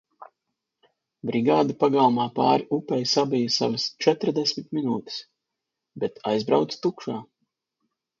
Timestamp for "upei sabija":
2.77-3.51